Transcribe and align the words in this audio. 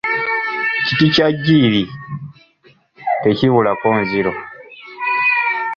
Kiti 0.85 1.05
kya 1.15 1.27
jjiiri, 1.35 1.83
tekibulako 3.21 3.87
nziro. 4.01 4.33